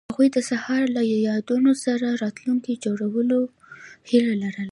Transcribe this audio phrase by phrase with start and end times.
[0.09, 3.39] هغوی د سهار له یادونو سره راتلونکی جوړولو
[4.09, 4.59] هیله لرله.